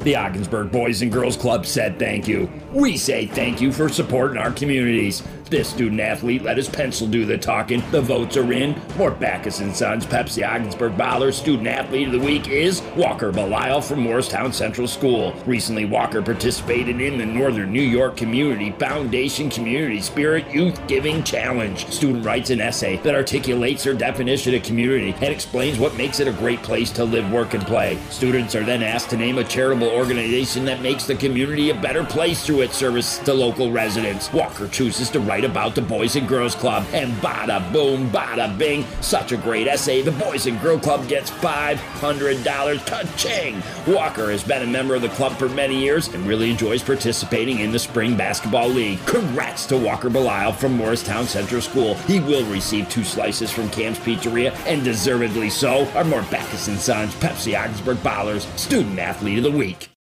The 0.00 0.16
Ogdensburg 0.16 0.72
Boys 0.72 1.02
and 1.02 1.12
Girls 1.12 1.36
Club 1.36 1.66
said 1.66 1.98
thank 1.98 2.26
you. 2.26 2.50
We 2.72 2.96
say 2.96 3.26
thank 3.26 3.60
you 3.60 3.70
for 3.70 3.90
supporting 3.90 4.38
our 4.38 4.50
communities. 4.50 5.22
This 5.50 5.68
student 5.68 6.00
athlete 6.00 6.44
let 6.44 6.56
his 6.56 6.68
pencil 6.68 7.08
do 7.08 7.24
the 7.24 7.36
talking. 7.36 7.82
The 7.90 8.00
votes 8.00 8.36
are 8.36 8.52
in. 8.52 8.80
Mort 8.96 9.18
Backus 9.18 9.58
and 9.58 9.74
Sons 9.74 10.06
Pepsi 10.06 10.48
Ogdensburg 10.48 10.92
Baller 10.92 11.34
Student 11.34 11.66
Athlete 11.66 12.06
of 12.06 12.12
the 12.12 12.20
Week 12.20 12.46
is 12.46 12.82
Walker 12.96 13.32
Belisle 13.32 13.82
from 13.82 13.98
Morristown 13.98 14.52
Central 14.52 14.86
School. 14.86 15.34
Recently, 15.46 15.86
Walker 15.86 16.22
participated 16.22 17.00
in 17.00 17.18
the 17.18 17.26
Northern 17.26 17.72
New 17.72 17.82
York 17.82 18.16
Community 18.16 18.70
Foundation 18.78 19.50
Community 19.50 20.00
Spirit 20.00 20.48
Youth 20.54 20.86
Giving 20.86 21.24
Challenge. 21.24 21.84
Student 21.92 22.24
writes 22.24 22.50
an 22.50 22.60
essay 22.60 22.98
that 22.98 23.16
articulates 23.16 23.82
their 23.82 23.94
definition 23.94 24.54
of 24.54 24.62
community 24.62 25.12
and 25.14 25.34
explains 25.34 25.80
what 25.80 25.96
makes 25.96 26.20
it 26.20 26.28
a 26.28 26.32
great 26.32 26.62
place 26.62 26.92
to 26.92 27.04
live, 27.04 27.30
work, 27.32 27.54
and 27.54 27.66
play. 27.66 27.98
Students 28.10 28.54
are 28.54 28.64
then 28.64 28.84
asked 28.84 29.10
to 29.10 29.16
name 29.16 29.38
a 29.38 29.44
charitable 29.44 29.89
organization 29.90 30.64
that 30.64 30.82
makes 30.82 31.04
the 31.06 31.14
community 31.14 31.70
a 31.70 31.74
better 31.74 32.04
place 32.04 32.44
through 32.44 32.62
its 32.62 32.76
service 32.76 33.18
to 33.18 33.34
local 33.34 33.70
residents. 33.70 34.32
Walker 34.32 34.68
chooses 34.68 35.10
to 35.10 35.20
write 35.20 35.44
about 35.44 35.74
the 35.74 35.82
Boys 35.82 36.16
and 36.16 36.28
Girls 36.28 36.54
Club, 36.54 36.86
and 36.92 37.12
bada 37.14 37.72
boom, 37.72 38.10
bada 38.10 38.56
bing, 38.56 38.84
such 39.00 39.32
a 39.32 39.36
great 39.36 39.66
essay. 39.66 40.02
The 40.02 40.12
Boys 40.12 40.46
and 40.46 40.60
Girl 40.60 40.78
Club 40.78 41.08
gets 41.08 41.30
$500. 41.30 42.86
Ka-ching! 42.86 43.62
Walker 43.86 44.30
has 44.30 44.44
been 44.44 44.62
a 44.62 44.66
member 44.66 44.94
of 44.94 45.02
the 45.02 45.08
club 45.10 45.32
for 45.36 45.48
many 45.48 45.78
years 45.78 46.08
and 46.08 46.26
really 46.26 46.50
enjoys 46.50 46.82
participating 46.82 47.60
in 47.60 47.72
the 47.72 47.78
Spring 47.78 48.16
Basketball 48.16 48.68
League. 48.68 49.04
Congrats 49.06 49.66
to 49.66 49.76
Walker 49.76 50.08
Belisle 50.10 50.54
from 50.54 50.76
Morristown 50.76 51.26
Central 51.26 51.60
School. 51.60 51.94
He 51.94 52.20
will 52.20 52.44
receive 52.46 52.88
two 52.88 53.04
slices 53.04 53.50
from 53.50 53.70
Cam's 53.70 53.98
Pizzeria, 53.98 54.54
and 54.66 54.84
deservedly 54.84 55.50
so. 55.50 55.86
Our 55.90 56.04
Mort 56.04 56.30
Backus 56.30 56.68
Sons 56.80 57.14
Pepsi 57.16 57.58
Ogdensburg 57.58 57.98
Ballers 57.98 58.46
Student 58.58 58.98
Athlete 58.98 59.38
of 59.38 59.44
the 59.44 59.50
Week. 59.50 59.79